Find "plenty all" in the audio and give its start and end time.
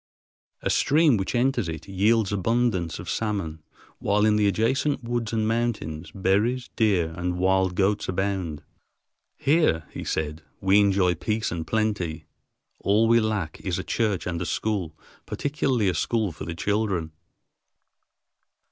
11.67-13.07